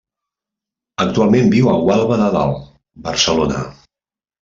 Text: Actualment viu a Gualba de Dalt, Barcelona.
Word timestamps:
Actualment 1.05 1.53
viu 1.57 1.71
a 1.75 1.77
Gualba 1.85 2.21
de 2.25 2.33
Dalt, 2.41 2.67
Barcelona. 3.09 3.67